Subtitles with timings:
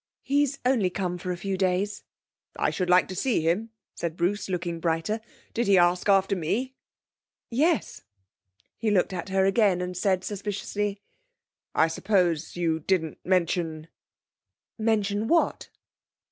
[0.23, 2.01] 'He's only come for a few days.'
[2.57, 5.21] 'I should like to see him,' said Bruce, looking brighter.
[5.53, 6.73] 'Did he ask after me?'
[7.51, 8.01] 'Yes.'
[8.79, 11.03] He looked at her again and said suspiciously:
[11.75, 13.89] 'I suppose you didn't mention'
[14.79, 15.69] 'Mention what?'